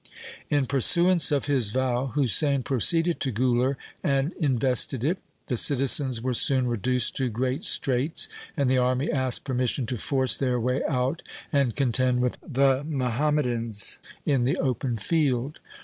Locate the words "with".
12.23-12.39